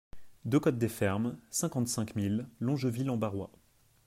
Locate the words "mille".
2.15-2.47